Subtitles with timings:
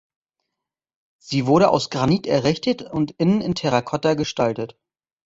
[1.21, 4.75] Sie wurde aus Granit errichtet und innen in Terracotta gestaltet.